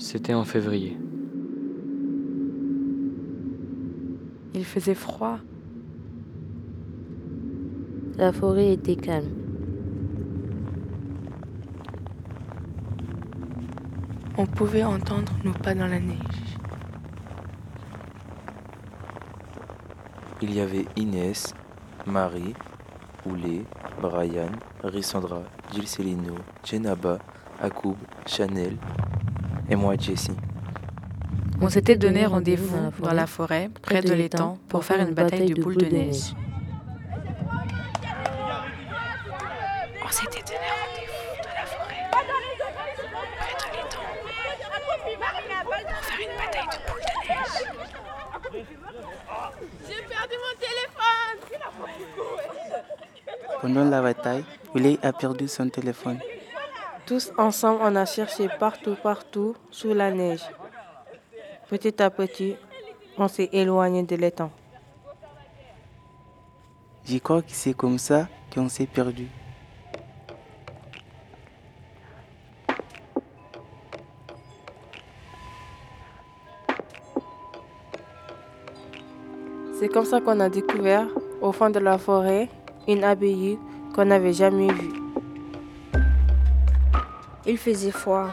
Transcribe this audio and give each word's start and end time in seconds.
C'était 0.00 0.32
en 0.32 0.44
février. 0.44 0.96
Il 4.54 4.64
faisait 4.64 4.94
froid. 4.94 5.38
La 8.16 8.32
forêt 8.32 8.72
était 8.72 8.96
calme. 8.96 9.28
On 14.38 14.46
pouvait 14.46 14.84
entendre 14.84 15.32
nos 15.44 15.52
pas 15.52 15.74
dans 15.74 15.86
la 15.86 16.00
neige. 16.00 16.16
Il 20.40 20.54
y 20.54 20.60
avait 20.60 20.86
Inès, 20.96 21.52
Marie, 22.06 22.54
Oulé, 23.26 23.66
Brian, 24.00 24.52
Rissandra, 24.82 25.42
Gilles 25.74 25.86
Célino, 25.86 26.36
Jenaba, 26.64 27.18
Akoub, 27.60 27.96
Chanel 28.26 28.78
et 29.70 29.76
moi 29.76 29.94
Jessie. 29.96 30.36
On 31.62 31.68
s'était 31.68 31.96
donné 31.96 32.26
rendez-vous 32.26 32.90
dans 33.00 33.12
la 33.12 33.26
forêt, 33.26 33.70
près 33.82 34.02
de 34.02 34.12
l'étang, 34.12 34.58
pour 34.68 34.84
faire 34.84 35.00
une 35.06 35.14
bataille 35.14 35.50
de 35.50 35.62
boules 35.62 35.76
de 35.76 35.86
neige. 35.86 36.34
On 40.02 40.10
s'était 40.10 40.42
donné 40.42 40.68
rendez-vous 40.80 41.36
dans 41.44 41.54
la 41.54 41.66
forêt, 41.66 42.04
près 43.38 43.54
de 43.60 43.66
l'étang, 43.76 44.08
pour 44.86 45.04
faire 46.02 46.20
une 46.26 46.36
bataille 46.38 46.70
de 46.72 46.78
boules 46.88 47.06
de 47.06 47.14
neige. 47.28 47.60
J'ai 49.86 50.02
perdu 50.08 50.34
mon 50.44 50.54
téléphone 50.58 51.38
Pendant 53.60 53.84
la 53.84 54.00
bataille, 54.00 54.44
Willy 54.74 54.98
a 55.02 55.12
perdu 55.12 55.46
son 55.46 55.68
téléphone. 55.68 56.18
Tous 57.10 57.32
ensemble, 57.36 57.80
on 57.82 57.96
a 57.96 58.06
cherché 58.06 58.48
partout, 58.60 58.94
partout, 59.02 59.56
sous 59.72 59.92
la 59.92 60.12
neige. 60.12 60.44
Petit 61.68 62.00
à 62.00 62.08
petit, 62.08 62.54
on 63.18 63.26
s'est 63.26 63.48
éloigné 63.52 64.04
de 64.04 64.14
l'étang. 64.14 64.52
Je 67.04 67.18
crois 67.18 67.42
que 67.42 67.50
c'est 67.50 67.74
comme 67.74 67.98
ça 67.98 68.28
qu'on 68.54 68.68
s'est 68.68 68.86
perdu. 68.86 69.26
C'est 79.80 79.88
comme 79.88 80.04
ça 80.04 80.20
qu'on 80.20 80.38
a 80.38 80.48
découvert, 80.48 81.08
au 81.40 81.50
fond 81.50 81.70
de 81.70 81.80
la 81.80 81.98
forêt, 81.98 82.48
une 82.86 83.02
abbaye 83.02 83.58
qu'on 83.96 84.04
n'avait 84.04 84.32
jamais 84.32 84.72
vue. 84.72 84.99
Il 87.50 87.58
faisait 87.58 87.90
froid. 87.90 88.28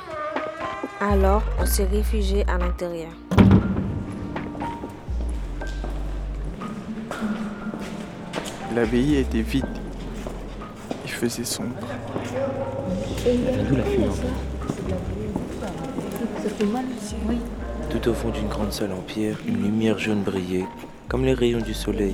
Alors, 1.01 1.41
on 1.59 1.65
s'est 1.65 1.87
réfugié 1.91 2.45
à 2.47 2.59
l'intérieur. 2.59 3.09
L'abbaye 8.75 9.15
était 9.15 9.41
vide. 9.41 9.65
Il 11.03 11.11
faisait 11.11 11.43
sombre. 11.43 11.73
Tout 17.89 18.09
au 18.09 18.13
fond 18.13 18.29
d'une 18.29 18.47
grande 18.47 18.71
salle 18.71 18.91
en 18.91 19.01
pierre, 19.01 19.37
une 19.47 19.63
lumière 19.63 19.97
jaune 19.97 20.21
brillait, 20.21 20.67
comme 21.07 21.25
les 21.25 21.33
rayons 21.33 21.61
du 21.61 21.73
soleil. 21.73 22.13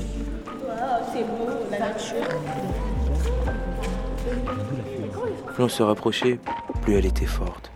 Plus 5.53 5.63
on 5.65 5.69
se 5.69 5.83
rapprochait, 5.83 6.39
plus 6.83 6.95
elle 6.95 7.05
était 7.05 7.25
forte. 7.25 7.71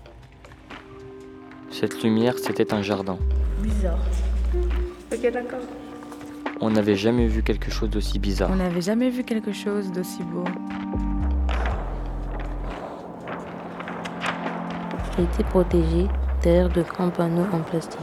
Cette 1.72 2.04
lumière, 2.04 2.34
c'était 2.38 2.74
un 2.74 2.82
jardin. 2.82 3.18
Bizarre. 3.60 4.00
Ok, 5.14 5.32
d'accord. 5.32 5.60
On 6.60 6.72
n'avait 6.72 6.96
jamais 6.96 7.28
vu 7.28 7.42
quelque 7.42 7.72
chose 7.72 7.90
d'aussi 7.90 8.20
bizarre. 8.20 8.50
On 8.52 8.58
n'avait 8.58 8.82
jamais 8.82 9.10
vu 9.10 9.24
quelque 9.24 9.54
chose 9.54 9.92
d'aussi 9.92 10.24
beau. 10.24 10.44
Elle 15.18 15.24
était 15.24 15.44
protégée 15.44 16.08
derrière 16.44 16.70
de 16.70 16.82
grands 16.82 17.10
panneaux 17.10 17.48
en 17.54 17.60
plastique. 17.60 18.00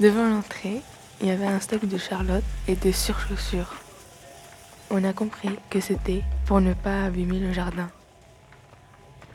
Devant 0.00 0.28
l'entrée, 0.28 0.80
il 1.20 1.26
y 1.26 1.30
avait 1.30 1.46
un 1.46 1.60
stock 1.60 1.84
de 1.84 1.98
Charlotte 1.98 2.44
et 2.68 2.74
des 2.74 2.92
surchaussures. 2.92 3.74
On 4.90 5.04
a 5.04 5.12
compris 5.12 5.50
que 5.68 5.80
c'était 5.80 6.22
pour 6.46 6.62
ne 6.62 6.72
pas 6.72 7.04
abîmer 7.04 7.38
le 7.38 7.52
jardin. 7.52 7.90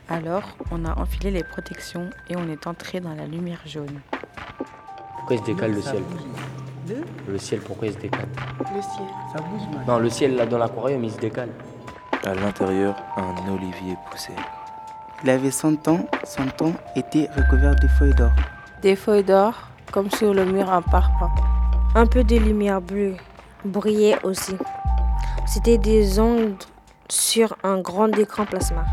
Alors, 0.08 0.42
on 0.70 0.84
a 0.84 0.98
enfilé 0.98 1.30
les 1.30 1.42
protections 1.42 2.10
et 2.28 2.36
on 2.36 2.46
est 2.50 2.66
entré 2.66 3.00
dans 3.00 3.14
la 3.14 3.26
lumière 3.26 3.60
jaune. 3.64 4.00
Pourquoi 5.16 5.36
il 5.36 5.38
se 5.38 5.44
décale 5.44 5.72
le 5.72 5.80
ciel 5.80 6.02
Le 7.26 7.38
ciel, 7.38 7.60
pourquoi 7.60 7.88
il 7.88 7.94
se 7.94 7.98
décale 7.98 8.28
Le 8.74 8.82
ciel. 8.82 9.06
Non, 9.88 9.98
le 9.98 10.10
ciel 10.10 10.36
là 10.36 10.44
dans 10.44 10.58
l'aquarium, 10.58 11.02
il 11.04 11.10
se 11.10 11.18
décale. 11.18 11.48
À 12.22 12.34
l'intérieur, 12.34 12.96
un 13.16 13.50
olivier 13.50 13.96
poussait. 14.10 14.36
Il 15.22 15.30
avait 15.30 15.50
100 15.50 15.88
ans, 15.88 16.06
son 16.24 16.46
temps 16.48 16.74
était 16.96 17.28
recouvert 17.34 17.74
de 17.74 17.88
feuilles 17.98 18.14
d'or. 18.14 18.32
Des 18.82 18.96
feuilles 18.96 19.24
d'or, 19.24 19.54
comme 19.90 20.10
sur 20.10 20.34
le 20.34 20.44
mur 20.44 20.68
en 20.68 20.82
parpaing. 20.82 21.32
Un 21.94 22.06
peu 22.06 22.24
de 22.24 22.36
lumière 22.36 22.82
bleue 22.82 23.16
brillait 23.64 24.22
aussi. 24.22 24.56
C'était 25.46 25.78
des 25.78 26.18
ondes 26.20 26.62
sur 27.08 27.56
un 27.62 27.80
grand 27.80 28.08
écran 28.18 28.44
plasma. 28.44 28.84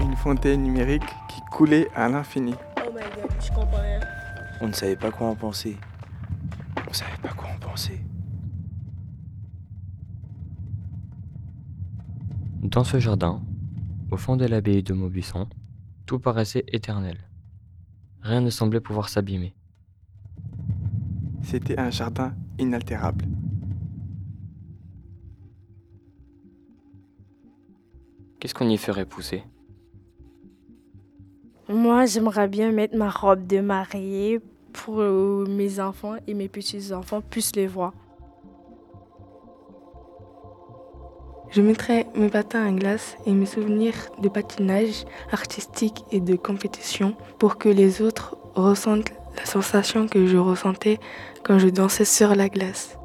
Une 0.00 0.16
fontaine 0.16 0.62
numérique 0.62 1.06
qui 1.28 1.40
coulait 1.50 1.88
à 1.94 2.08
l'infini. 2.08 2.54
Oh 2.78 2.90
my 2.92 3.00
god, 3.00 3.30
je 3.40 3.48
comprends 3.48 3.80
rien. 3.80 4.00
On 4.60 4.68
ne 4.68 4.72
savait 4.72 4.96
pas 4.96 5.10
quoi 5.10 5.28
en 5.28 5.34
penser. 5.34 5.76
On 6.88 6.92
savait 6.92 7.16
pas 7.22 7.30
quoi 7.30 7.48
en 7.54 7.58
penser. 7.58 8.00
Dans 12.62 12.84
ce 12.84 12.98
jardin, 12.98 13.42
au 14.10 14.16
fond 14.16 14.36
de 14.36 14.44
l'abbaye 14.44 14.82
de 14.82 14.92
Maubuisson, 14.92 15.48
tout 16.06 16.18
paraissait 16.18 16.64
éternel. 16.68 17.18
Rien 18.22 18.40
ne 18.40 18.50
semblait 18.50 18.80
pouvoir 18.80 19.08
s'abîmer. 19.08 19.54
C'était 21.42 21.78
un 21.78 21.90
jardin 21.90 22.34
inaltérable. 22.58 23.26
Qu'est-ce 28.40 28.54
qu'on 28.54 28.68
y 28.68 28.76
ferait 28.76 29.06
pousser? 29.06 29.44
Moi, 31.70 32.06
j'aimerais 32.06 32.48
bien 32.48 32.72
mettre 32.72 32.96
ma 32.96 33.10
robe 33.10 33.46
de 33.46 33.60
mariée 33.60 34.40
pour 34.72 35.00
euh, 35.00 35.44
mes 35.46 35.80
enfants 35.80 36.14
et 36.26 36.32
mes 36.32 36.48
petits-enfants 36.48 37.20
puissent 37.20 37.54
les 37.56 37.66
voir. 37.66 37.92
Je 41.50 41.60
mettrai 41.60 42.06
mes 42.14 42.30
patins 42.30 42.66
à 42.66 42.72
glace 42.72 43.18
et 43.26 43.32
mes 43.32 43.44
souvenirs 43.44 43.94
de 44.18 44.30
patinage 44.30 45.04
artistique 45.30 46.04
et 46.10 46.20
de 46.20 46.36
compétition 46.36 47.14
pour 47.38 47.58
que 47.58 47.68
les 47.68 48.00
autres 48.00 48.38
ressentent 48.54 49.12
la 49.36 49.44
sensation 49.44 50.08
que 50.08 50.26
je 50.26 50.38
ressentais 50.38 50.98
quand 51.42 51.58
je 51.58 51.68
dansais 51.68 52.06
sur 52.06 52.34
la 52.34 52.48
glace. 52.48 52.98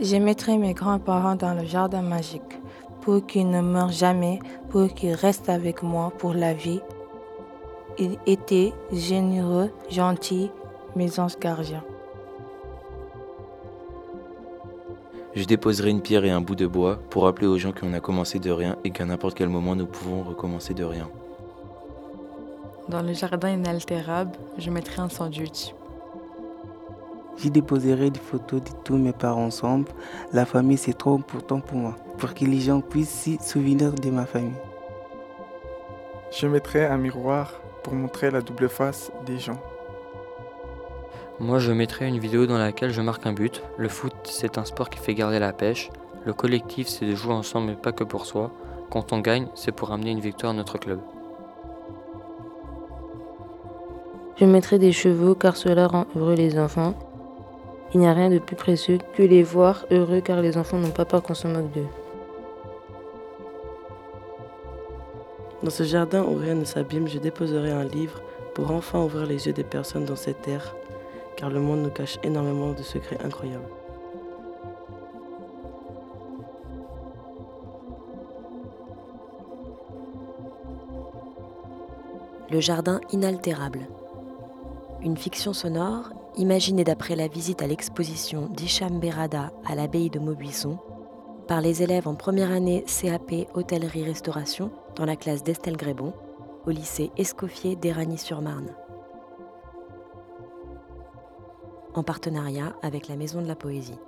Je 0.00 0.16
mettrai 0.16 0.58
mes 0.58 0.74
grands-parents 0.74 1.36
dans 1.36 1.54
le 1.54 1.64
jardin 1.64 2.02
magique 2.02 2.58
pour 3.00 3.26
qu'ils 3.26 3.50
ne 3.50 3.60
meurent 3.60 3.92
jamais, 3.92 4.38
pour 4.70 4.88
qu'ils 4.88 5.14
restent 5.14 5.48
avec 5.48 5.82
moi 5.82 6.12
pour 6.18 6.34
la 6.34 6.54
vie. 6.54 6.80
Ils 7.98 8.18
étaient 8.26 8.72
généreux, 8.92 9.70
gentils, 9.90 10.50
mes 10.94 11.18
anges 11.18 11.38
gardiens. 11.38 11.84
Je 15.34 15.44
déposerai 15.44 15.90
une 15.90 16.00
pierre 16.00 16.24
et 16.24 16.30
un 16.30 16.40
bout 16.40 16.56
de 16.56 16.66
bois 16.66 16.98
pour 17.10 17.24
rappeler 17.24 17.46
aux 17.46 17.58
gens 17.58 17.72
qu'on 17.72 17.92
a 17.92 18.00
commencé 18.00 18.38
de 18.38 18.50
rien 18.50 18.76
et 18.82 18.90
qu'à 18.90 19.04
n'importe 19.04 19.36
quel 19.36 19.48
moment 19.48 19.76
nous 19.76 19.86
pouvons 19.86 20.22
recommencer 20.22 20.74
de 20.74 20.84
rien. 20.84 21.08
Dans 22.88 23.02
le 23.02 23.12
jardin 23.12 23.50
inaltérable, 23.50 24.32
je 24.56 24.70
mettrai 24.70 25.02
un 25.02 25.08
sandwich. 25.08 25.74
J'y 27.40 27.50
déposerai 27.50 28.10
des 28.10 28.18
photos 28.18 28.62
de 28.62 28.70
tous 28.82 28.96
mes 28.96 29.12
parents 29.12 29.44
ensemble. 29.44 29.86
La 30.32 30.44
famille, 30.44 30.76
c'est 30.76 30.98
trop 30.98 31.14
important 31.14 31.60
pour 31.60 31.78
moi, 31.78 31.96
pour 32.18 32.34
que 32.34 32.44
les 32.44 32.58
gens 32.58 32.80
puissent 32.80 33.22
se 33.22 33.48
souvenir 33.48 33.92
de 33.92 34.10
ma 34.10 34.26
famille. 34.26 34.58
Je 36.32 36.48
mettrai 36.48 36.84
un 36.86 36.98
miroir 36.98 37.52
pour 37.84 37.94
montrer 37.94 38.32
la 38.32 38.40
double 38.40 38.68
face 38.68 39.12
des 39.24 39.38
gens. 39.38 39.60
Moi, 41.38 41.60
je 41.60 41.70
mettrais 41.70 42.08
une 42.08 42.18
vidéo 42.18 42.46
dans 42.46 42.58
laquelle 42.58 42.90
je 42.90 43.00
marque 43.00 43.24
un 43.24 43.32
but. 43.32 43.62
Le 43.76 43.88
foot, 43.88 44.14
c'est 44.24 44.58
un 44.58 44.64
sport 44.64 44.90
qui 44.90 44.98
fait 44.98 45.14
garder 45.14 45.38
la 45.38 45.52
pêche. 45.52 45.90
Le 46.26 46.32
collectif, 46.32 46.88
c'est 46.88 47.06
de 47.06 47.14
jouer 47.14 47.34
ensemble, 47.34 47.68
mais 47.68 47.76
pas 47.76 47.92
que 47.92 48.02
pour 48.02 48.26
soi. 48.26 48.50
Quand 48.90 49.12
on 49.12 49.20
gagne, 49.20 49.46
c'est 49.54 49.70
pour 49.70 49.92
amener 49.92 50.10
une 50.10 50.18
victoire 50.18 50.52
à 50.52 50.56
notre 50.56 50.78
club. 50.78 50.98
Je 54.40 54.44
mettrai 54.44 54.80
des 54.80 54.92
chevaux 54.92 55.36
car 55.36 55.56
cela 55.56 55.86
rend 55.86 56.06
heureux 56.16 56.34
les 56.34 56.58
enfants. 56.58 56.94
Il 57.94 58.00
n'y 58.00 58.06
a 58.06 58.12
rien 58.12 58.28
de 58.28 58.38
plus 58.38 58.56
précieux 58.56 58.98
que 59.14 59.22
les 59.22 59.42
voir 59.42 59.86
heureux 59.90 60.20
car 60.20 60.42
les 60.42 60.58
enfants 60.58 60.76
n'ont 60.76 60.90
pas 60.90 61.06
peur 61.06 61.22
qu'on 61.22 61.34
se 61.34 61.48
moque 61.48 61.72
d'eux. 61.72 61.86
Dans 65.62 65.70
ce 65.70 65.84
jardin 65.84 66.22
où 66.22 66.36
rien 66.36 66.54
ne 66.54 66.64
s'abîme, 66.64 67.08
je 67.08 67.18
déposerai 67.18 67.72
un 67.72 67.84
livre 67.84 68.20
pour 68.54 68.70
enfin 68.70 69.02
ouvrir 69.02 69.26
les 69.26 69.46
yeux 69.46 69.54
des 69.54 69.64
personnes 69.64 70.04
dans 70.04 70.16
cette 70.16 70.42
terre, 70.42 70.76
car 71.36 71.48
le 71.48 71.60
monde 71.60 71.82
nous 71.82 71.90
cache 71.90 72.18
énormément 72.22 72.72
de 72.72 72.82
secrets 72.82 73.18
incroyables. 73.24 73.64
Le 82.50 82.60
jardin 82.60 83.00
inaltérable. 83.12 83.80
Une 85.02 85.16
fiction 85.16 85.52
sonore 85.52 86.10
imaginée 86.38 86.84
d'après 86.84 87.16
la 87.16 87.26
visite 87.26 87.62
à 87.62 87.66
l'exposition 87.66 88.46
d'Hicham 88.46 89.00
Berada 89.00 89.52
à 89.66 89.74
l'abbaye 89.74 90.08
de 90.08 90.20
Maubuisson 90.20 90.78
par 91.48 91.60
les 91.60 91.82
élèves 91.82 92.06
en 92.06 92.14
première 92.14 92.52
année 92.52 92.84
CAP 92.84 93.48
Hôtellerie-Restauration 93.54 94.70
dans 94.94 95.04
la 95.04 95.16
classe 95.16 95.42
d'Estelle 95.42 95.76
Grébon 95.76 96.12
au 96.66 96.70
lycée 96.70 97.10
Escoffier 97.16 97.74
d'Éragny-sur-Marne. 97.74 98.68
En 101.94 102.02
partenariat 102.02 102.76
avec 102.82 103.08
la 103.08 103.16
Maison 103.16 103.42
de 103.42 103.48
la 103.48 103.56
Poésie. 103.56 103.98